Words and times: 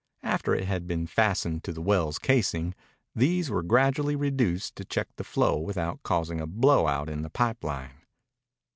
After 0.23 0.55
it 0.55 0.65
had 0.65 0.87
been 0.87 1.05
fastened 1.05 1.63
to 1.63 1.71
the 1.71 1.79
well's 1.79 2.17
casing, 2.17 2.73
these 3.13 3.51
were 3.51 3.61
gradually 3.61 4.15
reduced 4.15 4.75
to 4.77 4.83
check 4.83 5.09
the 5.15 5.23
flow 5.23 5.59
without 5.59 6.01
causing 6.01 6.41
a 6.41 6.47
blowout 6.47 7.07
in 7.07 7.21
the 7.21 7.29
pipe 7.29 7.63
line. 7.63 8.01